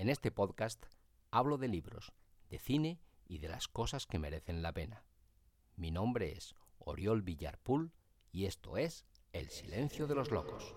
En 0.00 0.08
este 0.08 0.30
podcast 0.30 0.86
hablo 1.30 1.58
de 1.58 1.68
libros, 1.68 2.14
de 2.48 2.58
cine 2.58 3.02
y 3.28 3.36
de 3.36 3.48
las 3.48 3.68
cosas 3.68 4.06
que 4.06 4.18
merecen 4.18 4.62
la 4.62 4.72
pena. 4.72 5.04
Mi 5.76 5.90
nombre 5.90 6.32
es 6.32 6.54
Oriol 6.78 7.20
Villarpool 7.20 7.92
y 8.32 8.46
esto 8.46 8.78
es 8.78 9.04
El 9.34 9.50
Silencio 9.50 10.06
de 10.06 10.14
los 10.14 10.30
Locos. 10.30 10.74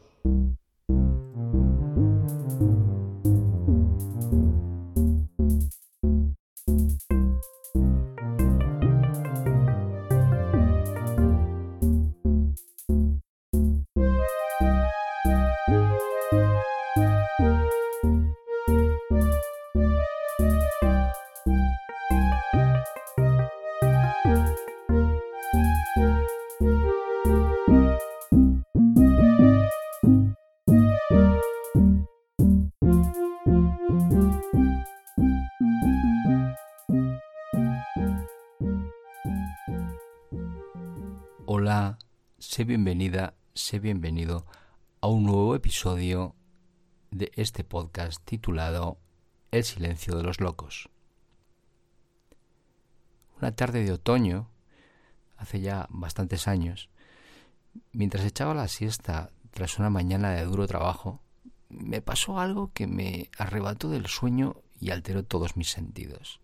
Sé 42.53 42.65
bienvenida, 42.65 43.33
sé 43.55 43.79
bienvenido 43.79 44.45
a 45.01 45.07
un 45.07 45.23
nuevo 45.23 45.55
episodio 45.55 46.35
de 47.09 47.31
este 47.35 47.63
podcast 47.63 48.23
titulado 48.25 48.99
El 49.49 49.63
silencio 49.63 50.15
de 50.15 50.21
los 50.21 50.39
locos. 50.39 50.87
Una 53.39 53.53
tarde 53.53 53.83
de 53.83 53.93
otoño, 53.93 54.51
hace 55.35 55.61
ya 55.61 55.87
bastantes 55.89 56.47
años, 56.47 56.91
mientras 57.91 58.23
echaba 58.23 58.53
la 58.53 58.67
siesta 58.67 59.31
tras 59.49 59.79
una 59.79 59.89
mañana 59.89 60.29
de 60.29 60.43
duro 60.43 60.67
trabajo, 60.67 61.23
me 61.69 62.03
pasó 62.03 62.39
algo 62.39 62.71
que 62.71 62.85
me 62.85 63.31
arrebató 63.35 63.89
del 63.89 64.05
sueño 64.05 64.57
y 64.79 64.91
alteró 64.91 65.25
todos 65.25 65.57
mis 65.57 65.71
sentidos. 65.71 66.39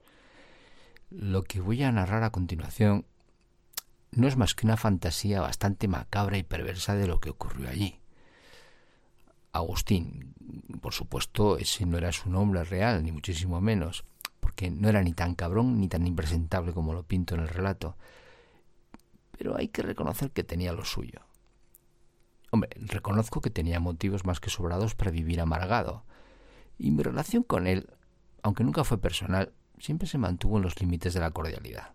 Lo 1.11 1.43
que 1.43 1.61
voy 1.61 1.83
a 1.83 1.91
narrar 1.91 2.23
a 2.23 2.31
continuación 2.31 3.05
no 4.11 4.27
es 4.27 4.37
más 4.37 4.55
que 4.55 4.65
una 4.65 4.77
fantasía 4.77 5.41
bastante 5.41 5.87
macabra 5.87 6.37
y 6.37 6.43
perversa 6.43 6.95
de 6.95 7.07
lo 7.07 7.19
que 7.19 7.29
ocurrió 7.29 7.69
allí. 7.69 7.99
Agustín, 9.51 10.33
por 10.81 10.93
supuesto, 10.93 11.57
ese 11.57 11.85
no 11.85 11.97
era 11.97 12.11
su 12.11 12.29
nombre 12.29 12.63
real, 12.63 13.03
ni 13.03 13.11
muchísimo 13.11 13.61
menos, 13.61 14.05
porque 14.39 14.69
no 14.69 14.89
era 14.89 15.01
ni 15.01 15.13
tan 15.13 15.35
cabrón 15.35 15.79
ni 15.79 15.87
tan 15.87 16.05
impresentable 16.07 16.73
como 16.73 16.93
lo 16.93 17.03
pinto 17.03 17.35
en 17.35 17.41
el 17.41 17.49
relato. 17.49 17.97
Pero 19.37 19.57
hay 19.57 19.69
que 19.69 19.81
reconocer 19.81 20.31
que 20.31 20.43
tenía 20.43 20.73
lo 20.73 20.85
suyo. 20.85 21.21
Hombre, 22.51 22.69
reconozco 22.75 23.41
que 23.41 23.51
tenía 23.51 23.79
motivos 23.79 24.25
más 24.25 24.39
que 24.39 24.49
sobrados 24.49 24.95
para 24.95 25.11
vivir 25.11 25.39
amargado, 25.39 26.03
y 26.77 26.91
mi 26.91 27.03
relación 27.03 27.43
con 27.43 27.67
él, 27.67 27.89
aunque 28.41 28.63
nunca 28.63 28.83
fue 28.83 28.97
personal, 28.97 29.53
siempre 29.77 30.07
se 30.07 30.17
mantuvo 30.17 30.57
en 30.57 30.63
los 30.63 30.79
límites 30.79 31.13
de 31.13 31.19
la 31.19 31.31
cordialidad 31.31 31.93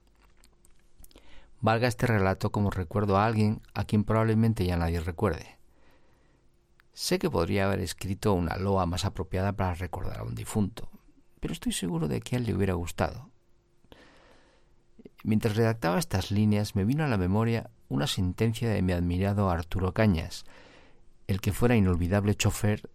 valga 1.65 1.89
este 1.89 2.07
relato 2.07 2.53
como 2.53 2.71
recuerdo 2.71 3.17
a 3.17 3.25
alguien 3.25 3.63
a 3.73 3.87
quien 3.87 4.05
probablemente 4.05 4.67
ya 4.67 4.77
nadie 4.77 5.01
recuerde. 5.01 5.57
Sé 6.93 7.19
que 7.19 7.31
podría 7.31 7.65
haber 7.65 7.81
escrito 7.81 8.35
una 8.35 8.59
loa 8.59 8.85
más 8.85 9.07
apropiada 9.07 9.55
para 9.55 9.73
recordar 9.73 10.21
a 10.21 10.25
un 10.25 10.35
difunto, 10.35 10.91
pero 11.41 11.55
estoy 11.55 11.73
seguro 11.73 12.07
de 12.07 12.21
que 12.21 12.37
a 12.37 12.39
él 12.39 12.45
le 12.45 12.55
hubiera 12.55 12.75
gustado. 12.75 13.31
Mientras 15.23 15.57
redactaba 15.57 15.99
estas 15.99 16.31
líneas 16.31 16.77
me 16.77 16.85
vino 16.85 17.03
a 17.03 17.09
la 17.09 17.17
memoria 17.17 17.71
una 17.89 18.07
sentencia 18.07 18.69
de 18.69 18.83
mi 18.83 18.93
admirado 18.93 19.49
Arturo 19.49 19.95
Cañas, 19.95 20.45
el 21.29 21.41
que 21.41 21.55
fuera 21.55 21.77
inolvidable 21.77 22.35
chofer, 22.35 22.91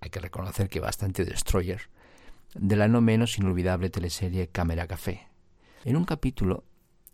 hay 0.00 0.08
que 0.08 0.20
reconocer 0.20 0.70
que 0.70 0.80
bastante 0.80 1.26
destroyer, 1.26 1.90
de 2.54 2.76
la 2.76 2.88
no 2.88 3.02
menos 3.02 3.36
inolvidable 3.36 3.90
teleserie 3.90 4.48
Cámara 4.48 4.86
Café. 4.86 5.28
En 5.84 5.96
un 5.96 6.06
capítulo 6.06 6.64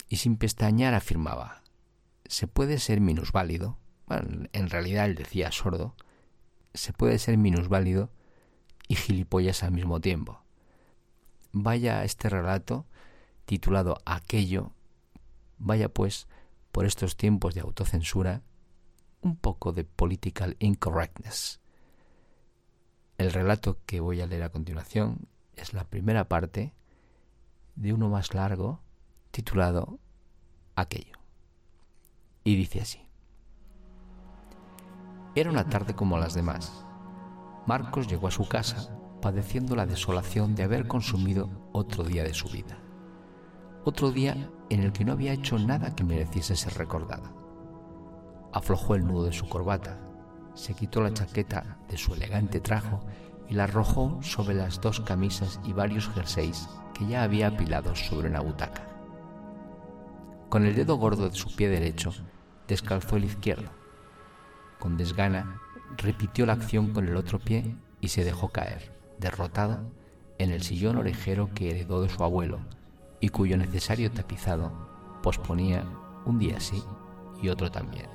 y 0.08 0.16
sin 0.16 0.36
pestañear 0.36 0.94
afirmaba 0.94 1.62
se 2.26 2.46
puede 2.46 2.78
ser 2.78 3.00
minusválido 3.00 3.78
bueno, 4.06 4.48
en 4.52 4.70
realidad 4.70 5.06
él 5.06 5.14
decía 5.14 5.52
sordo 5.52 5.94
se 6.74 6.92
puede 6.92 7.18
ser 7.18 7.38
minusválido 7.38 8.10
y 8.88 8.96
gilipollas 8.96 9.62
al 9.62 9.72
mismo 9.72 10.00
tiempo 10.00 10.42
vaya 11.52 12.04
este 12.04 12.28
relato 12.28 12.86
titulado 13.46 13.98
Aquello 14.04 14.72
vaya 15.58 15.88
pues 15.88 16.28
por 16.72 16.84
estos 16.84 17.16
tiempos 17.16 17.54
de 17.54 17.62
autocensura 17.62 18.42
un 19.22 19.36
poco 19.36 19.72
de 19.72 19.84
political 19.84 20.56
incorrectness. 20.58 21.60
El 23.18 23.32
relato 23.32 23.78
que 23.86 24.00
voy 24.00 24.20
a 24.20 24.26
leer 24.26 24.42
a 24.42 24.50
continuación 24.50 25.28
es 25.56 25.72
la 25.72 25.84
primera 25.84 26.28
parte 26.28 26.74
de 27.74 27.92
uno 27.92 28.08
más 28.08 28.34
largo 28.34 28.82
titulado 29.36 29.98
Aquello. 30.76 31.18
Y 32.42 32.56
dice 32.56 32.80
así. 32.80 33.06
Era 35.34 35.50
una 35.50 35.68
tarde 35.68 35.94
como 35.94 36.16
las 36.16 36.32
demás. 36.32 36.86
Marcos 37.66 38.08
llegó 38.08 38.28
a 38.28 38.30
su 38.30 38.48
casa 38.48 38.98
padeciendo 39.20 39.76
la 39.76 39.84
desolación 39.84 40.54
de 40.54 40.62
haber 40.62 40.88
consumido 40.88 41.50
otro 41.74 42.02
día 42.02 42.24
de 42.24 42.32
su 42.32 42.48
vida. 42.48 42.78
Otro 43.84 44.10
día 44.10 44.50
en 44.70 44.80
el 44.80 44.92
que 44.92 45.04
no 45.04 45.12
había 45.12 45.34
hecho 45.34 45.58
nada 45.58 45.94
que 45.94 46.04
mereciese 46.04 46.56
ser 46.56 46.72
recordada. 46.78 47.30
Aflojó 48.54 48.94
el 48.94 49.06
nudo 49.06 49.24
de 49.24 49.34
su 49.34 49.50
corbata, 49.50 50.00
se 50.54 50.72
quitó 50.72 51.02
la 51.02 51.12
chaqueta 51.12 51.76
de 51.90 51.98
su 51.98 52.14
elegante 52.14 52.60
trajo 52.60 53.00
y 53.50 53.54
la 53.54 53.64
arrojó 53.64 54.18
sobre 54.22 54.54
las 54.54 54.80
dos 54.80 55.00
camisas 55.00 55.60
y 55.62 55.74
varios 55.74 56.08
jerseys 56.08 56.70
que 56.94 57.06
ya 57.06 57.22
había 57.22 57.48
apilados 57.48 58.00
sobre 58.06 58.30
una 58.30 58.40
butaca. 58.40 58.95
Con 60.48 60.64
el 60.64 60.76
dedo 60.76 60.96
gordo 60.96 61.28
de 61.28 61.34
su 61.34 61.54
pie 61.56 61.68
derecho 61.68 62.12
descalzó 62.68 63.16
el 63.16 63.24
izquierdo. 63.24 63.70
Con 64.78 64.96
desgana 64.96 65.60
repitió 65.96 66.46
la 66.46 66.52
acción 66.52 66.92
con 66.92 67.08
el 67.08 67.16
otro 67.16 67.38
pie 67.38 67.76
y 68.00 68.08
se 68.08 68.24
dejó 68.24 68.50
caer, 68.50 68.92
derrotado, 69.18 69.80
en 70.38 70.50
el 70.50 70.62
sillón 70.62 70.96
orejero 70.96 71.50
que 71.54 71.70
heredó 71.70 72.02
de 72.02 72.08
su 72.08 72.22
abuelo 72.22 72.60
y 73.20 73.30
cuyo 73.30 73.56
necesario 73.56 74.10
tapizado 74.10 74.72
posponía 75.22 75.84
un 76.24 76.38
día 76.38 76.60
sí 76.60 76.82
y 77.42 77.48
otro 77.48 77.70
también. 77.70 78.06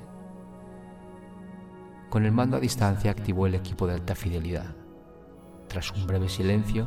Con 2.08 2.24
el 2.24 2.32
mando 2.32 2.56
a 2.56 2.60
distancia 2.60 3.10
activó 3.10 3.46
el 3.46 3.54
equipo 3.54 3.86
de 3.86 3.94
alta 3.94 4.14
fidelidad. 4.14 4.74
Tras 5.68 5.90
un 5.92 6.06
breve 6.06 6.28
silencio, 6.28 6.86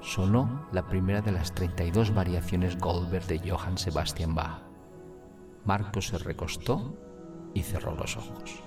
sonó 0.00 0.66
la 0.72 0.86
primera 0.86 1.20
de 1.20 1.32
las 1.32 1.54
32 1.54 2.14
variaciones 2.14 2.78
Goldberg 2.78 3.26
de 3.26 3.50
Johann 3.50 3.78
Sebastian 3.78 4.34
Bach. 4.34 4.71
Marcos 5.64 6.08
se 6.08 6.18
recostó 6.18 6.96
y 7.54 7.62
cerró 7.62 7.94
los 7.94 8.16
ojos. 8.16 8.62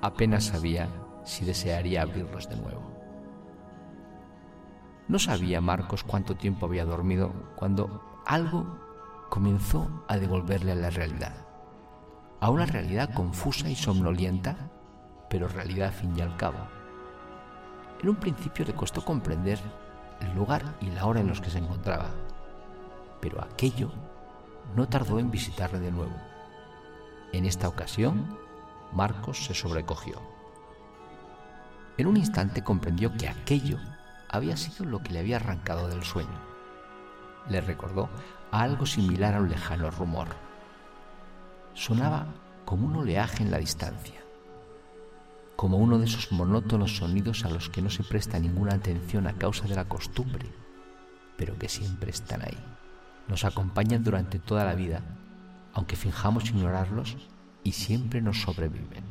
Apenas 0.00 0.44
sabía 0.44 0.88
si 1.24 1.44
desearía 1.44 2.02
abrirlos 2.02 2.48
de 2.48 2.56
nuevo. 2.56 2.90
No 5.08 5.18
sabía 5.18 5.60
Marcos 5.60 6.04
cuánto 6.04 6.36
tiempo 6.36 6.66
había 6.66 6.86
dormido 6.86 7.32
cuando 7.56 8.02
algo 8.24 8.78
comenzó 9.28 10.04
a 10.08 10.16
devolverle 10.16 10.72
a 10.72 10.76
la 10.76 10.90
realidad, 10.90 11.46
a 12.40 12.50
una 12.50 12.64
realidad 12.64 13.12
confusa 13.12 13.68
y 13.68 13.76
somnolienta, 13.76 14.70
pero 15.28 15.48
realidad 15.48 15.88
al 15.88 15.94
fin 15.94 16.16
y 16.16 16.22
al 16.22 16.36
cabo. 16.36 16.58
En 18.02 18.08
un 18.08 18.16
principio 18.16 18.64
le 18.64 18.74
costó 18.74 19.04
comprender 19.04 19.58
el 20.20 20.34
lugar 20.34 20.76
y 20.80 20.86
la 20.86 21.04
hora 21.04 21.20
en 21.20 21.28
los 21.28 21.40
que 21.40 21.50
se 21.50 21.58
encontraba, 21.58 22.10
pero 23.20 23.42
aquello 23.42 23.90
no 24.76 24.88
tardó 24.88 25.18
en 25.18 25.30
visitarle 25.30 25.80
de 25.80 25.90
nuevo. 25.90 26.14
En 27.32 27.44
esta 27.44 27.68
ocasión, 27.68 28.38
Marcos 28.92 29.44
se 29.44 29.54
sobrecogió. 29.54 30.20
En 31.96 32.06
un 32.06 32.16
instante 32.16 32.62
comprendió 32.62 33.12
que 33.16 33.28
aquello 33.28 33.78
había 34.28 34.56
sido 34.56 34.84
lo 34.84 35.02
que 35.02 35.12
le 35.12 35.18
había 35.18 35.36
arrancado 35.36 35.88
del 35.88 36.02
sueño. 36.02 36.40
Le 37.48 37.60
recordó 37.60 38.08
a 38.50 38.62
algo 38.62 38.86
similar 38.86 39.34
a 39.34 39.40
un 39.40 39.50
lejano 39.50 39.90
rumor. 39.90 40.28
Sonaba 41.74 42.26
como 42.64 42.86
un 42.86 42.96
oleaje 42.96 43.42
en 43.42 43.50
la 43.50 43.58
distancia, 43.58 44.20
como 45.56 45.78
uno 45.78 45.98
de 45.98 46.06
esos 46.06 46.32
monótonos 46.32 46.96
sonidos 46.96 47.44
a 47.44 47.50
los 47.50 47.68
que 47.68 47.82
no 47.82 47.90
se 47.90 48.04
presta 48.04 48.38
ninguna 48.38 48.74
atención 48.74 49.26
a 49.26 49.34
causa 49.34 49.66
de 49.66 49.74
la 49.74 49.86
costumbre, 49.86 50.48
pero 51.36 51.58
que 51.58 51.68
siempre 51.68 52.10
están 52.10 52.42
ahí 52.42 52.58
nos 53.28 53.44
acompañan 53.44 54.04
durante 54.04 54.38
toda 54.38 54.64
la 54.64 54.74
vida, 54.74 55.02
aunque 55.72 55.96
finjamos 55.96 56.50
ignorarlos 56.50 57.16
y 57.64 57.72
siempre 57.72 58.20
nos 58.20 58.42
sobreviven. 58.42 59.04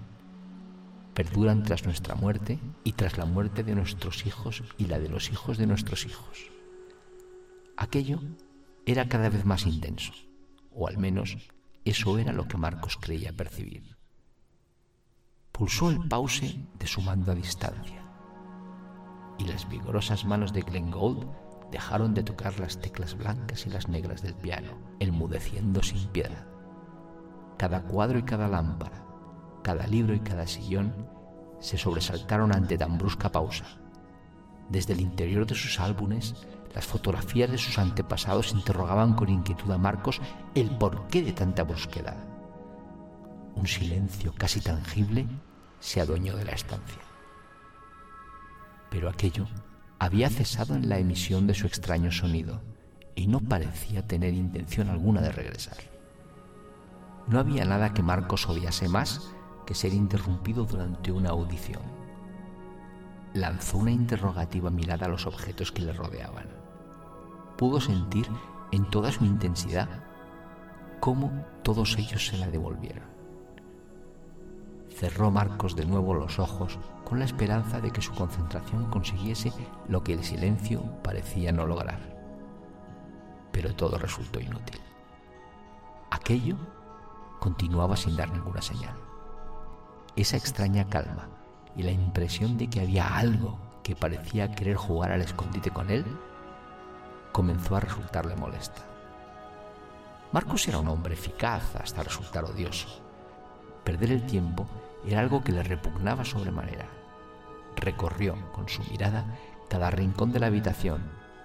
perduran 1.13 1.63
tras 1.63 1.83
nuestra 1.85 2.15
muerte 2.15 2.57
y 2.85 2.93
tras 2.93 3.17
la 3.17 3.25
muerte 3.25 3.63
de 3.63 3.75
nuestros 3.75 4.25
hijos 4.25 4.63
y 4.77 4.85
la 4.85 4.97
de 4.97 5.09
los 5.09 5.29
hijos 5.29 5.57
de 5.57 5.67
nuestros 5.67 6.05
hijos. 6.05 6.49
Aquello 7.75 8.21
era 8.85 9.09
cada 9.09 9.29
vez 9.29 9.43
más 9.45 9.65
intenso, 9.65 10.13
o 10.71 10.87
al 10.87 10.97
menos 10.97 11.37
eso 11.83 12.17
era 12.17 12.31
lo 12.31 12.47
que 12.47 12.57
Marcos 12.57 12.97
creía 12.97 13.33
percibir. 13.33 13.97
Pulsó 15.51 15.89
el 15.89 15.99
pause 16.07 16.65
de 16.79 16.87
su 16.87 17.01
mando 17.01 17.31
a 17.33 17.35
distancia 17.35 18.01
y 19.37 19.45
las 19.45 19.67
vigorosas 19.67 20.25
manos 20.25 20.53
de 20.53 20.61
Glenn 20.61 20.91
Gold 20.91 21.27
dejaron 21.71 22.13
de 22.13 22.23
tocar 22.23 22.59
las 22.59 22.79
teclas 22.79 23.17
blancas 23.17 23.65
y 23.65 23.69
las 23.69 23.87
negras 23.87 24.21
del 24.21 24.35
piano, 24.35 24.77
enmudeciendo 24.99 25.81
sin 25.81 26.07
piedad. 26.09 26.45
Cada 27.57 27.83
cuadro 27.83 28.19
y 28.19 28.23
cada 28.23 28.47
lámpara, 28.47 29.05
cada 29.63 29.87
libro 29.87 30.13
y 30.13 30.19
cada 30.19 30.47
sillón 30.47 30.93
se 31.59 31.77
sobresaltaron 31.77 32.53
ante 32.53 32.77
tan 32.77 32.97
brusca 32.97 33.31
pausa. 33.31 33.65
Desde 34.69 34.93
el 34.93 35.01
interior 35.01 35.45
de 35.45 35.55
sus 35.55 35.79
álbumes, 35.79 36.35
las 36.73 36.85
fotografías 36.85 37.51
de 37.51 37.57
sus 37.57 37.77
antepasados 37.77 38.53
interrogaban 38.53 39.13
con 39.13 39.29
inquietud 39.29 39.71
a 39.71 39.77
Marcos 39.77 40.21
el 40.55 40.77
porqué 40.77 41.21
de 41.21 41.33
tanta 41.33 41.63
brusquedad. 41.63 42.17
Un 43.55 43.67
silencio 43.67 44.33
casi 44.37 44.61
tangible 44.61 45.27
se 45.79 46.01
adueñó 46.01 46.35
de 46.35 46.45
la 46.45 46.53
estancia. 46.53 47.01
Pero 48.89 49.09
aquello 49.09 49.47
había 50.01 50.31
cesado 50.31 50.73
en 50.73 50.89
la 50.89 50.97
emisión 50.97 51.45
de 51.45 51.53
su 51.53 51.67
extraño 51.67 52.11
sonido 52.11 52.59
y 53.13 53.27
no 53.27 53.39
parecía 53.39 54.01
tener 54.07 54.33
intención 54.33 54.89
alguna 54.89 55.21
de 55.21 55.31
regresar. 55.31 55.77
No 57.27 57.39
había 57.39 57.65
nada 57.65 57.93
que 57.93 58.01
Marcos 58.01 58.49
odiase 58.49 58.89
más 58.89 59.31
que 59.63 59.75
ser 59.75 59.93
interrumpido 59.93 60.65
durante 60.65 61.11
una 61.11 61.29
audición. 61.29 61.83
Lanzó 63.35 63.77
una 63.77 63.91
interrogativa 63.91 64.71
mirada 64.71 65.05
a 65.05 65.09
los 65.09 65.27
objetos 65.27 65.71
que 65.71 65.83
le 65.83 65.93
rodeaban. 65.93 66.47
Pudo 67.55 67.79
sentir 67.79 68.25
en 68.71 68.89
toda 68.89 69.11
su 69.11 69.23
intensidad 69.23 69.87
cómo 70.99 71.45
todos 71.61 71.95
ellos 71.99 72.25
se 72.25 72.39
la 72.39 72.47
devolvieron. 72.47 73.10
Cerró 75.01 75.31
Marcos 75.31 75.75
de 75.75 75.85
nuevo 75.85 76.13
los 76.13 76.39
ojos 76.39 76.79
con 77.03 77.19
la 77.19 77.25
esperanza 77.25 77.81
de 77.81 77.91
que 77.91 78.01
su 78.01 78.13
concentración 78.13 78.89
consiguiese 78.89 79.51
lo 79.89 80.03
que 80.03 80.13
el 80.13 80.23
silencio 80.23 80.81
parecía 81.03 81.51
no 81.51 81.65
lograr. 81.65 81.99
Pero 83.51 83.75
todo 83.75 83.97
resultó 83.97 84.39
inútil. 84.39 84.79
Aquello 86.11 86.55
continuaba 87.41 87.97
sin 87.97 88.15
dar 88.15 88.31
ninguna 88.31 88.61
señal 88.61 88.95
esa 90.15 90.37
extraña 90.37 90.87
calma 90.87 91.29
y 91.75 91.83
la 91.83 91.91
impresión 91.91 92.57
de 92.57 92.69
que 92.69 92.81
había 92.81 93.17
algo 93.17 93.57
que 93.83 93.95
parecía 93.95 94.51
querer 94.51 94.75
jugar 94.75 95.11
al 95.11 95.21
escondite 95.21 95.71
con 95.71 95.89
él, 95.89 96.05
comenzó 97.31 97.75
a 97.75 97.79
resultarle 97.79 98.35
molesta. 98.35 98.83
Marcos 100.31 100.67
era 100.67 100.79
un 100.79 100.89
hombre 100.89 101.13
eficaz 101.13 101.75
hasta 101.75 102.03
resultar 102.03 102.43
odioso. 102.43 102.87
Perder 103.83 104.11
el 104.11 104.25
tiempo 104.25 104.67
era 105.05 105.19
algo 105.19 105.43
que 105.43 105.51
le 105.51 105.63
repugnaba 105.63 106.25
sobremanera. 106.25 106.87
Recorrió 107.75 108.35
con 108.51 108.69
su 108.69 108.83
mirada 108.83 109.25
cada 109.69 109.89
rincón 109.89 110.31
de 110.31 110.39
la 110.39 110.47
habitación, 110.47 111.01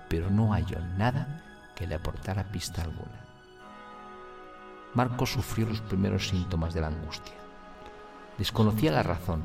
pero 0.09 0.31
no 0.31 0.53
halló 0.53 0.81
nada 0.99 1.43
que 1.75 1.87
le 1.87 1.95
aportara 1.95 2.51
pista 2.51 2.83
alguna. 2.83 3.25
Marcos 4.95 5.33
sufrió 5.33 5.67
los 5.67 5.81
primeros 5.81 6.29
síntomas 6.29 6.75
de 6.75 6.81
la 6.81 6.89
angustia. 6.89 7.35
Desconocía 8.39 8.93
la 8.93 9.03
razón, 9.03 9.43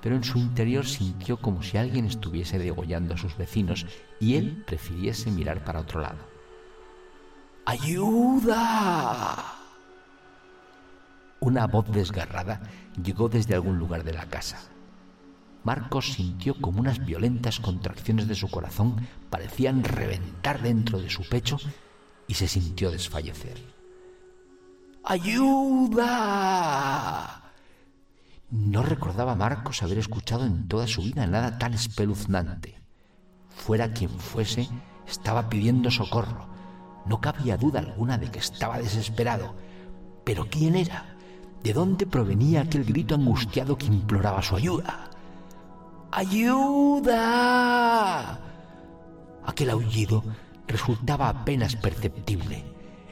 pero 0.00 0.14
en 0.16 0.24
su 0.24 0.38
interior 0.38 0.86
sintió 0.86 1.38
como 1.38 1.62
si 1.62 1.76
alguien 1.76 2.06
estuviese 2.06 2.58
degollando 2.58 3.14
a 3.14 3.18
sus 3.18 3.36
vecinos 3.36 3.86
y 4.20 4.36
él 4.36 4.62
prefiriese 4.66 5.30
mirar 5.30 5.64
para 5.64 5.80
otro 5.80 6.00
lado. 6.00 6.18
¡Ayuda! 7.64 9.55
Una 11.46 11.66
voz 11.68 11.86
desgarrada 11.92 12.60
llegó 13.00 13.28
desde 13.28 13.54
algún 13.54 13.78
lugar 13.78 14.02
de 14.02 14.12
la 14.12 14.26
casa. 14.26 14.58
Marcos 15.62 16.14
sintió 16.14 16.60
como 16.60 16.80
unas 16.80 17.06
violentas 17.06 17.60
contracciones 17.60 18.26
de 18.26 18.34
su 18.34 18.50
corazón 18.50 19.06
parecían 19.30 19.84
reventar 19.84 20.60
dentro 20.60 20.98
de 20.98 21.08
su 21.08 21.22
pecho 21.28 21.56
y 22.26 22.34
se 22.34 22.48
sintió 22.48 22.90
desfallecer. 22.90 23.62
¡Ayuda! 25.04 26.02
No 28.50 28.82
recordaba 28.82 29.36
Marcos 29.36 29.84
haber 29.84 29.98
escuchado 29.98 30.44
en 30.46 30.66
toda 30.66 30.88
su 30.88 31.02
vida 31.02 31.28
nada 31.28 31.58
tan 31.58 31.74
espeluznante. 31.74 32.82
Fuera 33.50 33.92
quien 33.92 34.10
fuese, 34.10 34.68
estaba 35.06 35.48
pidiendo 35.48 35.92
socorro. 35.92 36.48
No 37.06 37.20
cabía 37.20 37.56
duda 37.56 37.78
alguna 37.78 38.18
de 38.18 38.32
que 38.32 38.40
estaba 38.40 38.78
desesperado. 38.80 39.54
Pero 40.24 40.48
¿quién 40.50 40.74
era? 40.74 41.15
¿De 41.66 41.72
dónde 41.72 42.06
provenía 42.06 42.60
aquel 42.60 42.84
grito 42.84 43.16
angustiado 43.16 43.76
que 43.76 43.86
imploraba 43.86 44.40
su 44.40 44.54
ayuda? 44.54 45.10
¡Ayuda! 46.12 47.18
Aquel 49.44 49.70
aullido 49.70 50.22
resultaba 50.68 51.28
apenas 51.28 51.74
perceptible 51.74 52.64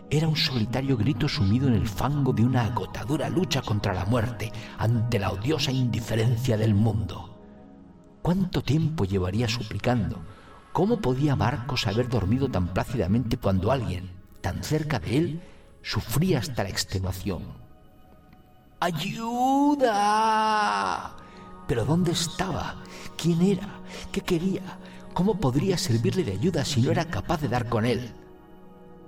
era 0.09 0.29
un 0.29 0.37
solitario 0.37 0.97
grito 0.97 1.29
sumido 1.29 1.67
en 1.67 1.75
el 1.75 1.89
fango 1.89 2.33
de 2.33 2.45
una 2.45 2.67
agotadora 2.67 3.29
lucha 3.29 3.61
contra 3.61 3.93
la 3.93 4.05
muerte 4.05 4.53
ante 4.79 5.19
la 5.19 5.33
odiosa 5.33 5.73
indiferencia 5.73 6.57
del 6.57 6.75
mundo. 6.75 7.37
¿Cuánto 8.23 8.62
tiempo 8.62 9.05
llevaría 9.05 9.49
suplicando? 9.49 10.23
¿Cómo 10.73 11.00
podía 11.00 11.35
Marcos 11.35 11.89
haber 11.89 12.09
dormido 12.09 12.49
tan 12.49 12.69
plácidamente 12.69 13.37
cuando 13.37 13.73
alguien, 13.73 14.12
tan 14.41 14.62
cerca 14.62 15.00
de 15.00 15.19
él, 15.19 15.43
sufría 15.83 16.39
hasta 16.39 16.62
la 16.62 16.69
extenuación? 16.69 17.63
¡Ayuda! 18.85 19.97
¿Pero 21.67 21.87
dónde 21.87 22.13
estaba? 22.13 22.83
¿Quién 23.17 23.41
era? 23.41 23.81
¿Qué 24.13 24.21
quería? 24.21 24.61
¿Cómo 25.15 25.41
podría 25.41 25.79
servirle 25.79 26.23
de 26.23 26.33
ayuda 26.33 26.67
si 26.67 26.83
no 26.83 26.91
era 26.91 27.07
capaz 27.07 27.41
de 27.41 27.49
dar 27.49 27.71
con 27.71 27.87
él? 27.87 28.13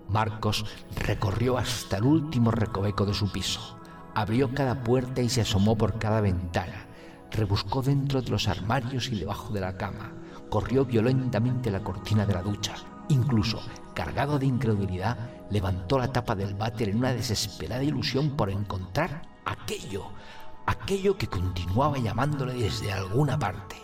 Marcos 0.09 0.65
recorrió 0.95 1.59
hasta 1.59 1.99
el 1.99 2.05
último 2.05 2.51
recoveco 2.53 3.05
de 3.05 3.13
su 3.13 3.31
piso, 3.31 3.79
abrió 4.15 4.55
cada 4.55 4.83
puerta 4.83 5.21
y 5.21 5.29
se 5.29 5.43
asomó 5.43 5.77
por 5.77 5.99
cada 5.99 6.23
ventana, 6.23 6.87
rebuscó 7.31 7.83
dentro 7.83 8.23
de 8.23 8.31
los 8.31 8.49
armarios 8.49 9.09
y 9.09 9.17
debajo 9.17 9.53
de 9.53 9.61
la 9.61 9.77
cama, 9.77 10.11
corrió 10.49 10.87
violentamente 10.87 11.71
la 11.71 11.85
cortina 11.85 12.25
de 12.25 12.33
la 12.33 12.41
ducha, 12.41 12.77
incluso, 13.11 13.61
cargado 13.93 14.39
de 14.39 14.47
incredulidad, 14.47 15.19
levantó 15.51 15.99
la 15.99 16.11
tapa 16.11 16.35
del 16.35 16.55
váter 16.55 16.89
en 16.89 16.97
una 16.97 17.13
desesperada 17.13 17.85
ilusión 17.85 18.39
por 18.39 18.49
encontrar 18.49 19.36
aquello, 19.63 20.11
aquello 20.67 21.17
que 21.17 21.29
continuaba 21.29 21.99
llamándole 21.99 22.55
desde 22.55 22.93
alguna 22.93 23.39
parte. 23.39 23.77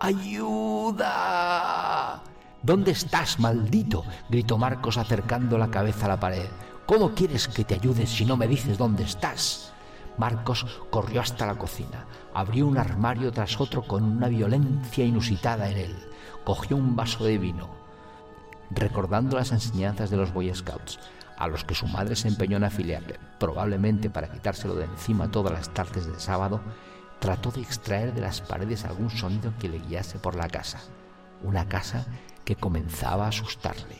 ¡Ayuda! 0.00 1.02
¿Dónde 2.62 2.92
estás, 2.92 3.40
maldito? 3.40 4.04
gritó 4.28 4.58
Marcos 4.58 4.96
acercando 4.96 5.58
la 5.58 5.70
cabeza 5.70 6.06
a 6.06 6.10
la 6.10 6.20
pared. 6.20 6.48
¿Cómo 6.86 7.14
quieres 7.14 7.48
que 7.48 7.64
te 7.64 7.74
ayude 7.74 8.06
si 8.06 8.24
no 8.24 8.36
me 8.36 8.46
dices 8.48 8.78
dónde 8.78 9.04
estás? 9.04 9.72
Marcos 10.18 10.66
corrió 10.90 11.20
hasta 11.20 11.46
la 11.46 11.56
cocina, 11.56 12.06
abrió 12.34 12.66
un 12.66 12.78
armario 12.78 13.32
tras 13.32 13.60
otro 13.60 13.82
con 13.82 14.04
una 14.04 14.28
violencia 14.28 15.04
inusitada 15.04 15.70
en 15.70 15.78
él, 15.78 15.96
cogió 16.44 16.76
un 16.76 16.94
vaso 16.94 17.24
de 17.24 17.38
vino. 17.38 17.81
Recordando 18.74 19.36
las 19.36 19.52
enseñanzas 19.52 20.08
de 20.10 20.16
los 20.16 20.32
Boy 20.32 20.54
Scouts, 20.54 20.98
a 21.36 21.46
los 21.46 21.62
que 21.64 21.74
su 21.74 21.86
madre 21.86 22.16
se 22.16 22.28
empeñó 22.28 22.56
en 22.56 22.64
afiliarle, 22.64 23.18
probablemente 23.38 24.08
para 24.08 24.32
quitárselo 24.32 24.74
de 24.74 24.84
encima 24.84 25.30
todas 25.30 25.52
las 25.52 25.68
tardes 25.74 26.06
de 26.06 26.18
sábado, 26.18 26.62
trató 27.18 27.50
de 27.50 27.60
extraer 27.60 28.14
de 28.14 28.22
las 28.22 28.40
paredes 28.40 28.84
algún 28.84 29.10
sonido 29.10 29.52
que 29.58 29.68
le 29.68 29.78
guiase 29.78 30.18
por 30.18 30.36
la 30.36 30.48
casa. 30.48 30.80
Una 31.42 31.68
casa 31.68 32.06
que 32.44 32.56
comenzaba 32.56 33.26
a 33.26 33.28
asustarle. 33.28 33.98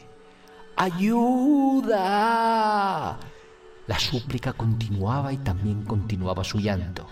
¡Ayuda! 0.77 1.99
La 3.87 3.99
súplica 3.99 4.55
continuaba 4.55 5.33
y 5.33 5.37
también 5.39 5.85
continuaba 5.85 6.45
su 6.45 6.59
llanto. 6.61 7.07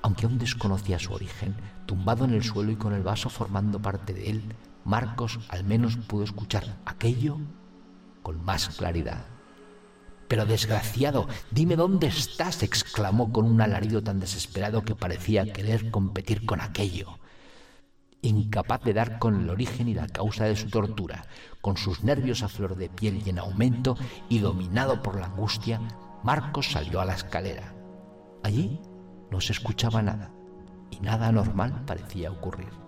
Aunque 0.00 0.26
aún 0.26 0.38
desconocía 0.38 0.98
su 0.98 1.12
origen, 1.12 1.54
tumbado 1.86 2.24
en 2.24 2.32
el 2.32 2.42
suelo 2.42 2.72
y 2.72 2.76
con 2.76 2.94
el 2.94 3.02
vaso 3.02 3.28
formando 3.28 3.78
parte 3.80 4.14
de 4.14 4.30
él, 4.30 4.42
Marcos 4.84 5.40
al 5.48 5.64
menos 5.64 5.96
pudo 5.96 6.24
escuchar 6.24 6.80
aquello 6.84 7.38
con 8.22 8.44
más 8.44 8.68
claridad. 8.68 9.26
Pero 10.28 10.46
desgraciado, 10.46 11.28
dime 11.50 11.76
dónde 11.76 12.06
estás, 12.06 12.62
exclamó 12.62 13.32
con 13.32 13.44
un 13.44 13.60
alarido 13.60 14.02
tan 14.02 14.18
desesperado 14.20 14.82
que 14.82 14.94
parecía 14.94 15.52
querer 15.52 15.90
competir 15.90 16.46
con 16.46 16.60
aquello 16.60 17.18
incapaz 18.22 18.82
de 18.82 18.94
dar 18.94 19.18
con 19.18 19.40
el 19.40 19.50
origen 19.50 19.88
y 19.88 19.94
la 19.94 20.06
causa 20.06 20.44
de 20.44 20.56
su 20.56 20.70
tortura, 20.70 21.26
con 21.60 21.76
sus 21.76 22.04
nervios 22.04 22.42
a 22.42 22.48
flor 22.48 22.76
de 22.76 22.88
piel 22.88 23.22
y 23.24 23.30
en 23.30 23.38
aumento 23.38 23.96
y 24.28 24.38
dominado 24.38 25.02
por 25.02 25.18
la 25.18 25.26
angustia, 25.26 25.80
Marcos 26.22 26.70
salió 26.70 27.00
a 27.00 27.04
la 27.04 27.14
escalera. 27.14 27.74
Allí 28.42 28.80
No 29.30 29.40
se 29.40 29.52
escuchaba 29.52 30.02
nada 30.02 30.30
y 30.90 31.00
nada 31.00 31.28
anormal 31.28 31.84
parecía 31.86 32.30
ocurrir. 32.30 32.81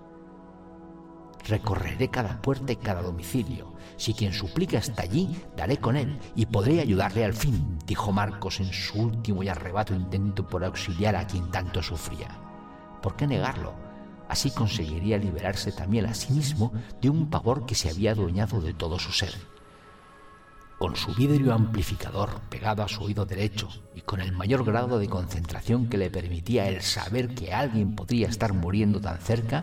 Recorreré 1.46 2.08
cada 2.08 2.40
puerta 2.40 2.72
y 2.72 2.76
cada 2.76 3.02
domicilio. 3.02 3.74
Si 3.96 4.14
quien 4.14 4.32
suplica 4.32 4.78
está 4.78 5.02
allí, 5.02 5.36
daré 5.56 5.76
con 5.76 5.96
él 5.96 6.18
y 6.34 6.46
podré 6.46 6.80
ayudarle 6.80 7.24
al 7.24 7.34
fin, 7.34 7.78
dijo 7.86 8.12
Marcos 8.12 8.60
en 8.60 8.72
su 8.72 8.98
último 9.00 9.42
y 9.42 9.48
arrebato 9.48 9.94
intento 9.94 10.46
por 10.46 10.64
auxiliar 10.64 11.16
a 11.16 11.26
quien 11.26 11.50
tanto 11.50 11.82
sufría. 11.82 12.28
¿Por 13.02 13.16
qué 13.16 13.26
negarlo? 13.26 13.74
Así 14.28 14.50
conseguiría 14.50 15.18
liberarse 15.18 15.70
también 15.70 16.06
a 16.06 16.14
sí 16.14 16.32
mismo 16.32 16.72
de 17.02 17.10
un 17.10 17.28
pavor 17.28 17.66
que 17.66 17.74
se 17.74 17.90
había 17.90 18.12
adueñado 18.12 18.60
de 18.60 18.72
todo 18.72 18.98
su 18.98 19.12
ser. 19.12 19.34
Con 20.78 20.96
su 20.96 21.14
vidrio 21.14 21.52
amplificador 21.52 22.40
pegado 22.48 22.82
a 22.82 22.88
su 22.88 23.04
oído 23.04 23.26
derecho 23.26 23.68
y 23.94 24.00
con 24.00 24.20
el 24.20 24.32
mayor 24.32 24.64
grado 24.64 24.98
de 24.98 25.08
concentración 25.08 25.88
que 25.88 25.98
le 25.98 26.10
permitía 26.10 26.68
el 26.68 26.80
saber 26.80 27.34
que 27.34 27.52
alguien 27.52 27.94
podría 27.94 28.28
estar 28.28 28.54
muriendo 28.54 29.00
tan 29.00 29.18
cerca, 29.18 29.62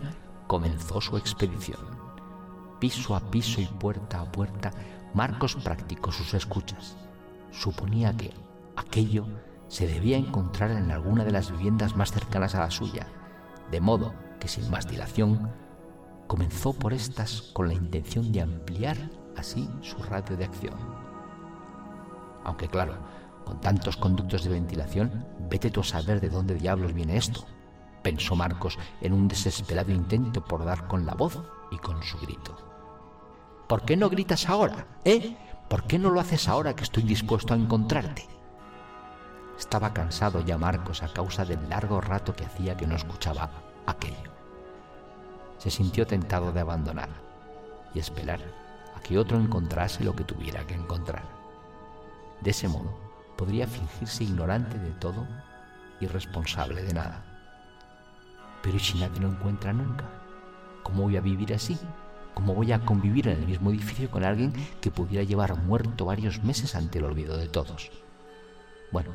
comenzó 0.52 1.00
su 1.00 1.16
expedición. 1.16 1.80
Piso 2.78 3.16
a 3.16 3.22
piso 3.22 3.62
y 3.62 3.68
puerta 3.68 4.20
a 4.20 4.30
puerta, 4.30 4.74
Marcos 5.14 5.56
practicó 5.56 6.12
sus 6.12 6.34
escuchas. 6.34 6.98
Suponía 7.52 8.18
que 8.18 8.34
aquello 8.76 9.26
se 9.70 9.88
debía 9.88 10.18
encontrar 10.18 10.72
en 10.72 10.92
alguna 10.92 11.24
de 11.24 11.32
las 11.32 11.50
viviendas 11.52 11.96
más 11.96 12.12
cercanas 12.12 12.54
a 12.54 12.60
la 12.60 12.70
suya, 12.70 13.08
de 13.72 13.80
modo 13.80 14.14
que 14.42 14.50
sin 14.50 14.70
más 14.70 14.90
dilación 14.90 15.54
comenzó 16.28 16.74
por 16.74 16.92
estas 16.92 17.44
con 17.54 17.70
la 17.70 17.74
intención 17.74 18.34
de 18.34 18.42
ampliar 18.42 18.98
así 19.38 19.70
su 19.80 20.04
radio 20.04 20.36
de 20.36 20.44
acción. 20.44 20.76
Aunque 22.44 22.68
claro, 22.68 22.98
con 23.46 23.62
tantos 23.62 23.96
conductos 23.96 24.44
de 24.44 24.50
ventilación, 24.50 25.26
vete 25.50 25.72
tú 25.72 25.80
a 25.80 25.86
saber 25.86 26.20
de 26.20 26.28
dónde 26.28 26.56
diablos 26.56 26.92
viene 26.94 27.16
esto, 27.16 27.46
pensó 28.02 28.36
Marcos 28.36 28.78
en 29.02 29.14
un 29.14 29.28
desesperado 29.28 29.92
intento 29.92 30.44
por 30.44 30.66
dar 30.66 30.88
con 30.88 31.06
la 31.06 31.14
voz 31.14 31.40
y 31.72 31.78
con 31.78 32.02
su 32.04 32.18
grito. 32.20 32.58
¿Por 33.68 33.84
qué 33.84 33.96
no 33.96 34.10
gritas 34.10 34.50
ahora? 34.50 34.86
¿Eh? 35.06 35.38
¿Por 35.70 35.84
qué 35.84 35.98
no 35.98 36.10
lo 36.10 36.20
haces 36.20 36.50
ahora 36.50 36.76
que 36.76 36.84
estoy 36.84 37.04
dispuesto 37.04 37.54
a 37.54 37.58
encontrarte? 37.58 38.28
Estaba 39.58 39.94
cansado 39.94 40.44
ya 40.44 40.58
Marcos 40.58 41.04
a 41.04 41.14
causa 41.14 41.46
del 41.46 41.70
largo 41.70 42.02
rato 42.02 42.36
que 42.36 42.46
hacía 42.46 42.76
que 42.76 42.88
no 42.88 42.96
escuchaba 42.96 43.50
aquello. 43.86 44.32
Se 45.58 45.70
sintió 45.70 46.06
tentado 46.06 46.52
de 46.52 46.60
abandonar 46.60 47.10
y 47.94 48.00
esperar 48.00 48.42
a 48.96 49.00
que 49.00 49.18
otro 49.18 49.38
encontrase 49.40 50.04
lo 50.04 50.16
que 50.16 50.24
tuviera 50.24 50.66
que 50.66 50.74
encontrar. 50.74 51.24
De 52.42 52.50
ese 52.52 52.68
modo 52.68 53.00
podría 53.38 53.68
fingirse 53.68 54.24
ignorante 54.24 54.78
de 54.78 54.92
todo 54.92 55.26
y 56.00 56.08
responsable 56.08 56.84
de 56.84 56.94
nada. 56.94 57.31
Pero 58.62 58.78
¿y 58.78 58.80
si 58.80 59.00
nadie 59.00 59.20
lo 59.20 59.30
encuentra 59.30 59.74
nunca? 59.74 60.06
¿Cómo 60.84 61.04
voy 61.04 61.18
a 61.18 61.22
vivir 61.22 61.54
así? 61.54 61.78
¿Cómo 62.34 62.56
voy 62.56 62.72
a 62.72 62.86
convivir 62.86 63.28
en 63.28 63.40
el 63.40 63.48
mismo 63.48 63.72
edificio 63.72 64.10
con 64.10 64.24
alguien 64.24 64.54
que 64.80 64.92
pudiera 64.92 65.24
llevar 65.24 65.56
muerto 65.58 66.06
varios 66.06 66.44
meses 66.44 66.76
ante 66.76 67.00
el 67.00 67.06
olvido 67.06 67.38
de 67.38 67.48
todos? 67.48 67.92
Bueno, 68.92 69.12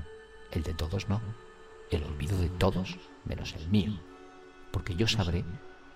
el 0.53 0.63
de 0.63 0.75
todos 0.75 1.09
no, 1.09 1.21
el 1.91 2.03
olvido 2.05 2.39
de 2.39 2.49
todos 2.49 2.99
menos 3.25 3.55
el 3.55 3.69
mío 3.69 3.93
porque 4.77 4.95
yo 4.95 5.09
sabré 5.09 5.43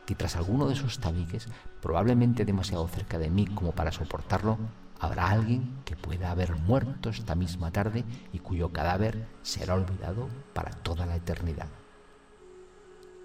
que 0.06 0.14
tras 0.14 0.36
alguno 0.36 0.66
de 0.66 0.72
esos 0.72 1.00
tabiques, 1.00 1.48
probablemente 1.82 2.46
demasiado 2.46 2.88
cerca 2.88 3.18
de 3.18 3.28
mí 3.28 3.46
como 3.46 3.72
para 3.72 3.92
soportarlo, 3.92 4.56
habrá 4.98 5.28
alguien 5.28 5.82
que 5.84 5.96
pueda 5.96 6.30
haber 6.30 6.56
muerto 6.56 7.10
esta 7.10 7.34
misma 7.34 7.70
tarde 7.70 8.06
y 8.32 8.38
cuyo 8.38 8.72
cadáver 8.72 9.28
será 9.42 9.74
olvidado 9.74 10.30
para 10.54 10.70
toda 10.70 11.04
la 11.04 11.16
eternidad. 11.16 11.68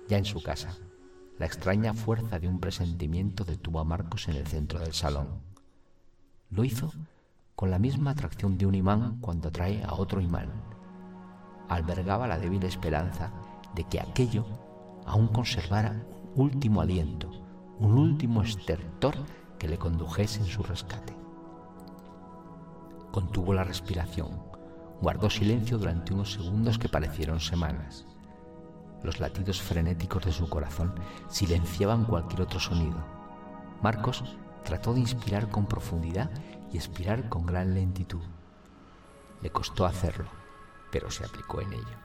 Ya 0.08 0.18
en 0.18 0.26
su 0.26 0.44
casa, 0.44 0.78
la 1.40 1.48
extraña 1.48 1.94
fuerza 1.94 2.40
de 2.40 2.48
un 2.48 2.60
presentimiento 2.60 3.44
detuvo 3.44 3.80
a 3.80 3.84
Marcos 3.84 4.28
en 4.28 4.36
el 4.36 4.46
centro 4.46 4.80
del 4.80 4.94
salón. 4.94 5.42
Lo 6.52 6.64
hizo 6.64 6.94
con 7.56 7.72
la 7.72 7.80
misma 7.80 8.12
atracción 8.12 8.58
de 8.58 8.66
un 8.68 8.76
imán 8.76 9.20
cuando 9.20 9.50
atrae 9.50 9.84
a 9.84 9.94
otro 9.94 10.22
imán. 10.22 10.52
Albergaba 11.70 12.28
la 12.28 12.38
débil 12.38 12.64
esperanza 12.64 13.32
de 13.74 13.84
que 13.86 14.00
aquello 14.00 14.46
aún 15.06 15.28
conservara 15.28 16.06
un 16.36 16.42
último 16.42 16.82
aliento, 16.82 17.32
un 17.80 17.98
último 17.98 18.44
estertor 18.44 19.16
que 19.58 19.68
le 19.68 19.80
condujese 19.80 20.40
en 20.42 20.46
su 20.46 20.62
rescate. 20.62 21.16
Contuvo 23.12 23.54
la 23.54 23.64
respiración, 23.64 24.44
guardó 25.02 25.30
silencio 25.30 25.78
durante 25.78 26.14
unos 26.14 26.34
segundos 26.34 26.78
que 26.78 26.90
parecieron 26.90 27.40
semanas. 27.40 28.06
Los 29.06 29.20
latidos 29.20 29.62
frenéticos 29.62 30.26
de 30.26 30.32
su 30.32 30.50
corazón 30.50 30.96
silenciaban 31.30 32.06
cualquier 32.06 32.42
otro 32.42 32.60
sonido. 32.60 32.98
Marcos 33.84 34.24
trató 34.64 34.96
de 34.96 35.02
inspirar 35.02 35.48
con 35.50 35.68
profundidad 35.68 36.32
y 36.74 36.78
expirar 36.78 37.30
con 37.30 37.46
gran 37.46 37.76
lentitud. 37.76 38.24
Le 39.44 39.52
costó 39.52 39.86
hacerlo, 39.86 40.26
pero 40.92 41.12
se 41.12 41.24
aplicó 41.24 41.62
en 41.62 41.74
ello. 41.74 41.98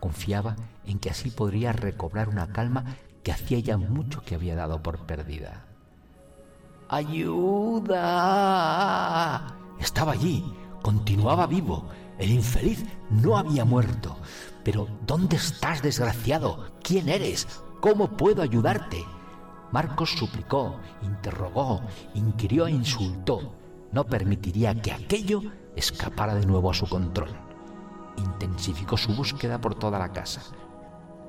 Confiaba 0.00 0.56
en 0.84 0.98
que 0.98 1.10
así 1.10 1.30
podría 1.30 1.72
recobrar 1.72 2.28
una 2.28 2.48
calma 2.48 2.96
que 3.22 3.30
hacía 3.30 3.60
ya 3.60 3.76
mucho 3.76 4.24
que 4.24 4.34
había 4.34 4.56
dado 4.56 4.82
por 4.82 5.06
perdida. 5.06 5.64
¡Ayuda! 6.88 7.86
Estaba 9.78 10.10
allí, 10.10 10.52
continuaba 10.82 11.46
vivo. 11.46 11.88
El 12.18 12.32
infeliz 12.32 12.84
no 13.10 13.38
había 13.38 13.64
muerto. 13.64 14.16
Pero 14.66 14.88
¿dónde 15.06 15.36
estás, 15.36 15.80
desgraciado? 15.80 16.72
¿Quién 16.82 17.08
eres? 17.08 17.46
¿Cómo 17.80 18.16
puedo 18.16 18.42
ayudarte? 18.42 19.04
Marcos 19.70 20.10
suplicó, 20.10 20.80
interrogó, 21.02 21.82
inquirió 22.14 22.66
e 22.66 22.72
insultó. 22.72 23.54
No 23.92 24.02
permitiría 24.06 24.74
que 24.82 24.90
aquello 24.90 25.40
escapara 25.76 26.34
de 26.34 26.46
nuevo 26.46 26.68
a 26.68 26.74
su 26.74 26.88
control 26.88 27.30
intensificó 28.16 28.96
su 28.96 29.14
búsqueda 29.14 29.60
por 29.60 29.76
toda 29.76 30.00
la 30.00 30.10
casa. 30.10 30.42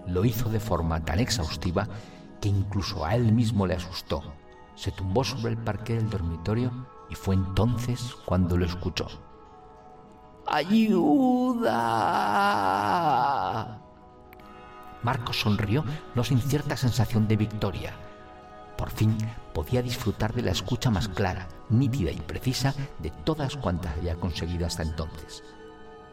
Lo 0.07 0.25
hizo 0.25 0.49
de 0.49 0.59
forma 0.59 1.05
tan 1.05 1.19
exhaustiva 1.19 1.87
que 2.41 2.49
incluso 2.49 3.05
a 3.05 3.13
él 3.13 3.31
mismo 3.33 3.67
le 3.67 3.75
asustó. 3.75 4.23
Se 4.73 4.91
tumbó 4.91 5.23
sobre 5.23 5.51
el 5.51 5.59
parque 5.59 5.93
del 5.93 6.09
dormitorio 6.09 6.71
y 7.07 7.13
fue 7.13 7.35
entonces 7.35 8.15
cuando 8.25 8.57
lo 8.57 8.65
escuchó. 8.65 9.26
¡Ayuda! 10.47 11.77
Marcos 15.03 15.41
sonrió, 15.41 15.83
no 16.15 16.23
sin 16.23 16.39
cierta 16.39 16.77
sensación 16.77 17.27
de 17.27 17.35
victoria. 17.35 17.93
Por 18.77 18.89
fin 18.91 19.17
podía 19.53 19.81
disfrutar 19.81 20.33
de 20.33 20.43
la 20.43 20.51
escucha 20.51 20.89
más 20.89 21.09
clara, 21.09 21.47
nítida 21.69 22.11
y 22.11 22.19
precisa 22.21 22.73
de 22.99 23.09
todas 23.09 23.57
cuantas 23.57 23.97
había 23.97 24.15
conseguido 24.15 24.65
hasta 24.65 24.83
entonces. 24.83 25.43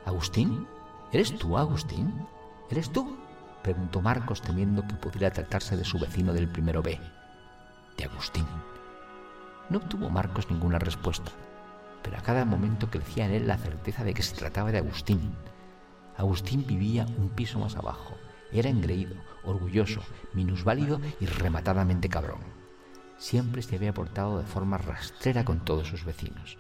¿Agustín? 0.05 0.67
¿Eres 1.13 1.39
tú, 1.39 1.57
Agustín? 1.57 2.27
¿Eres 2.71 2.91
tú? 2.91 3.17
preguntó 3.63 4.01
Marcos 4.01 4.43
temiendo 4.43 4.87
que 4.87 4.95
pudiera 4.95 5.31
tratarse 5.31 5.77
de 5.77 5.85
su 5.85 5.99
vecino 5.99 6.33
del 6.33 6.49
primero 6.49 6.83
B, 6.83 7.01
de 7.97 8.05
Agustín. 8.05 8.47
No 9.71 9.79
obtuvo 9.79 10.11
Marcos 10.11 10.51
ninguna 10.51 10.79
respuesta, 10.79 11.31
pero 12.05 12.19
a 12.19 12.23
cada 12.23 12.45
momento 12.45 12.91
crecía 12.91 13.25
en 13.25 13.33
él 13.33 13.49
la 13.49 13.57
certeza 13.57 14.05
de 14.05 14.13
que 14.13 14.23
se 14.23 14.37
trataba 14.37 14.71
de 14.71 14.79
Agustín. 14.79 15.35
Agustín 16.17 16.65
vivía 16.67 17.07
un 17.19 17.31
piso 17.31 17.59
más 17.59 17.77
abajo, 17.77 18.15
era 18.53 18.69
engreído, 18.69 19.17
orgulloso, 19.43 20.03
minusválido 20.35 21.01
y 21.19 21.27
rematadamente 21.27 22.11
cabrón. 22.11 22.41
Siempre 23.17 23.63
se 23.63 23.77
había 23.77 23.95
portado 23.95 24.39
de 24.39 24.45
forma 24.45 24.77
rastrera 24.77 25.45
con 25.45 25.65
todos 25.65 25.89
sus 25.89 26.05
vecinos. 26.05 26.59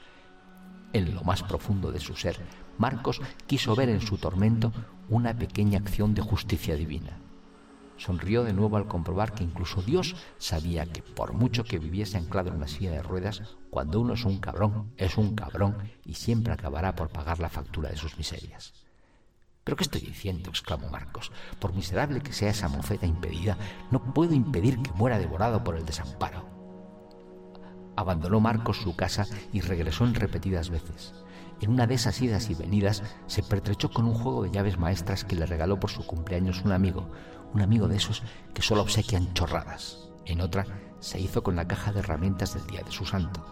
En 0.94 1.14
lo 1.14 1.22
más 1.22 1.42
profundo 1.42 1.92
de 1.92 2.00
su 2.00 2.16
ser, 2.16 2.40
Marcos 2.78 3.20
quiso 3.46 3.76
ver 3.76 3.90
en 3.90 4.00
su 4.00 4.16
tormento 4.16 4.72
una 5.08 5.34
pequeña 5.34 5.78
acción 5.78 6.14
de 6.14 6.22
justicia 6.22 6.74
divina. 6.74 7.18
Sonrió 8.04 8.44
de 8.44 8.52
nuevo 8.52 8.76
al 8.76 8.86
comprobar 8.86 9.32
que 9.32 9.44
incluso 9.44 9.80
Dios 9.80 10.14
sabía 10.36 10.84
que 10.84 11.00
por 11.00 11.32
mucho 11.32 11.64
que 11.64 11.78
viviese 11.78 12.18
anclado 12.18 12.50
en 12.50 12.56
una 12.56 12.68
silla 12.68 12.90
de 12.90 13.02
ruedas, 13.02 13.56
cuando 13.70 13.98
uno 13.98 14.12
es 14.12 14.26
un 14.26 14.40
cabrón, 14.40 14.92
es 14.98 15.16
un 15.16 15.34
cabrón 15.34 15.78
y 16.04 16.12
siempre 16.12 16.52
acabará 16.52 16.94
por 16.96 17.08
pagar 17.08 17.38
la 17.38 17.48
factura 17.48 17.88
de 17.88 17.96
sus 17.96 18.18
miserias. 18.18 18.74
¿Pero 19.64 19.78
qué 19.78 19.84
estoy 19.84 20.02
diciendo? 20.02 20.50
exclamó 20.50 20.90
Marcos. 20.90 21.32
Por 21.58 21.72
miserable 21.72 22.20
que 22.20 22.34
sea 22.34 22.50
esa 22.50 22.68
mofeta 22.68 23.06
impedida, 23.06 23.56
no 23.90 24.12
puedo 24.12 24.34
impedir 24.34 24.82
que 24.82 24.92
muera 24.92 25.18
devorado 25.18 25.64
por 25.64 25.74
el 25.74 25.86
desamparo. 25.86 26.44
Abandonó 27.96 28.38
Marcos 28.38 28.82
su 28.82 28.94
casa 28.94 29.26
y 29.50 29.62
regresó 29.62 30.04
en 30.04 30.14
repetidas 30.14 30.68
veces. 30.68 31.14
En 31.62 31.70
una 31.70 31.86
de 31.86 31.94
esas 31.94 32.20
idas 32.20 32.50
y 32.50 32.54
venidas 32.54 33.02
se 33.28 33.42
pertrechó 33.42 33.90
con 33.90 34.04
un 34.04 34.14
juego 34.14 34.42
de 34.42 34.50
llaves 34.50 34.78
maestras 34.78 35.24
que 35.24 35.36
le 35.36 35.46
regaló 35.46 35.80
por 35.80 35.90
su 35.90 36.04
cumpleaños 36.04 36.62
un 36.64 36.72
amigo, 36.72 37.10
un 37.54 37.62
amigo 37.62 37.86
de 37.88 37.96
esos 37.96 38.22
que 38.52 38.62
solo 38.62 38.82
obsequian 38.82 39.32
chorradas. 39.32 40.10
En 40.26 40.40
otra 40.40 40.66
se 40.98 41.20
hizo 41.20 41.42
con 41.42 41.54
la 41.54 41.68
caja 41.68 41.92
de 41.92 42.00
herramientas 42.00 42.54
del 42.54 42.66
día 42.66 42.82
de 42.82 42.90
su 42.90 43.06
santo. 43.06 43.44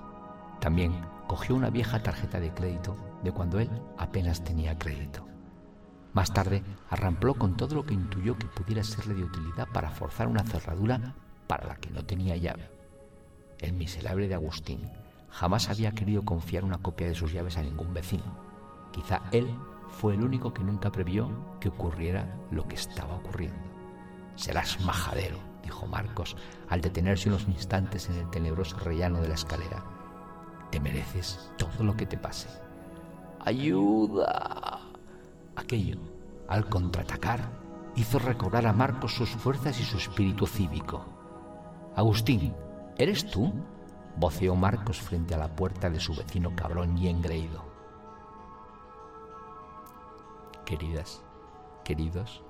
También 0.61 0.93
cogió 1.29 1.55
una 1.55 1.71
vieja 1.71 2.03
tarjeta 2.03 2.41
de 2.41 2.53
crédito 2.53 2.97
de 3.23 3.33
cuando 3.33 3.61
él 3.61 3.71
apenas 3.97 4.43
tenía 4.43 4.79
crédito. 4.79 5.27
Más 6.13 6.33
tarde 6.33 6.63
arrampló 6.91 7.35
con 7.35 7.57
todo 7.57 7.77
lo 7.77 7.87
que 7.87 7.95
intuyó 7.95 8.37
que 8.37 8.47
pudiera 8.47 8.83
serle 8.83 9.15
de 9.15 9.25
utilidad 9.25 9.69
para 9.73 9.91
forzar 9.91 10.29
una 10.29 10.43
cerradura 10.43 11.15
para 11.47 11.67
la 11.69 11.77
que 11.77 11.91
no 11.91 12.05
tenía 12.05 12.37
llave. 12.37 12.71
El 13.61 13.73
miserable 13.73 14.29
de 14.29 14.35
Agustín 14.35 14.91
jamás 15.31 15.71
había 15.71 15.93
querido 15.93 16.25
confiar 16.25 16.65
una 16.65 16.79
copia 16.79 17.07
de 17.07 17.15
sus 17.15 17.33
llaves 17.33 17.57
a 17.57 17.63
ningún 17.63 17.95
vecino. 17.95 18.37
Quizá 18.91 19.23
él 19.31 19.49
fue 19.89 20.15
el 20.15 20.23
único 20.23 20.53
que 20.53 20.65
nunca 20.65 20.91
previó 20.91 21.31
que 21.61 21.69
ocurriera 21.69 22.37
lo 22.51 22.67
que 22.67 22.75
estaba 22.75 23.15
ocurriendo. 23.15 23.72
Serás 24.43 24.81
majadero, 24.81 25.39
dijo 25.63 25.87
Marcos 25.87 26.37
al 26.69 26.81
detenerse 26.81 27.29
unos 27.29 27.47
instantes 27.47 28.09
en 28.09 28.17
el 28.17 28.29
tenebroso 28.29 28.77
rellano 28.77 29.21
de 29.21 29.29
la 29.29 29.35
escalera. 29.35 29.85
Te 30.73 30.81
mereces 30.81 31.53
todo 31.57 31.85
lo 31.85 31.97
que 31.97 32.07
te 32.07 32.19
pase. 32.19 32.49
¡Ayuda! 33.45 34.81
Aquello, 35.55 36.01
al 36.49 36.69
contraatacar, 36.69 37.39
hizo 37.95 38.19
recobrar 38.19 38.67
a 38.67 38.73
Marcos 38.73 39.15
sus 39.15 39.31
fuerzas 39.31 39.79
y 39.79 39.85
su 39.85 39.99
espíritu 39.99 40.45
cívico. 40.45 41.05
Agustín, 41.95 42.53
¿eres 42.99 43.31
tú? 43.31 43.53
voceó 44.17 44.57
Marcos 44.57 45.01
frente 45.01 45.37
a 45.37 45.39
la 45.39 45.55
puerta 45.55 45.89
de 45.89 46.01
su 46.01 46.17
vecino 46.17 46.51
cabrón 46.57 46.99
y 46.99 47.07
engreído. 47.07 47.63
Queridas, 50.65 51.23
queridos, 51.85 52.43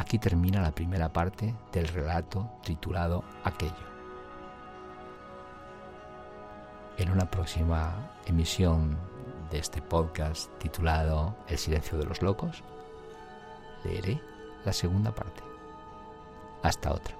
aquí 0.00 0.18
termina 0.18 0.62
la 0.62 0.72
primera 0.72 1.12
parte 1.12 1.54
del 1.72 1.86
relato 1.88 2.50
titulado 2.64 3.22
Aquello. 3.44 3.90
En 6.96 7.10
una 7.10 7.30
próxima 7.30 8.10
emisión 8.26 8.96
de 9.50 9.58
este 9.58 9.82
podcast 9.82 10.50
titulado 10.58 11.36
El 11.48 11.58
silencio 11.58 11.98
de 11.98 12.06
los 12.06 12.22
locos, 12.22 12.64
leeré 13.84 14.20
la 14.64 14.72
segunda 14.72 15.14
parte. 15.14 15.42
Hasta 16.62 16.92
otra. 16.92 17.19